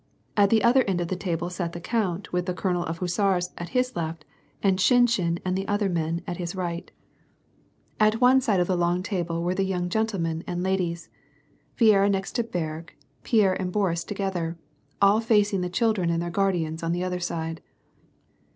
[0.35, 3.69] At the other end of the table sat*the count, with the oolonel of hussars at
[3.77, 4.25] his left,
[4.63, 6.89] and Shinshin and the other men at his right
[7.99, 8.15] 72 WAR AND PEACE.
[8.17, 11.09] At one side of the long table were the young gentlemen and ladies:
[11.77, 14.57] Viera next to Berg, Pierre and Boris together,
[14.99, 17.61] all far cing the children and their guardians on the other side.